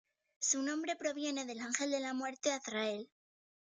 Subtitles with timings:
[0.39, 3.07] Su nombre proviene del ángel de la muerte Azrael.